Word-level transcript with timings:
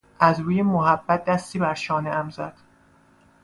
از 0.19 0.39
روی 0.39 0.61
محبت 0.61 1.25
دستی 1.25 1.59
بر 1.59 1.73
شانهام 1.73 2.29
زد. 2.29 2.57